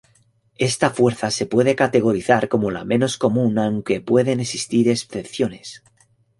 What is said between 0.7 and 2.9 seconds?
fuerza se puede categorizar como la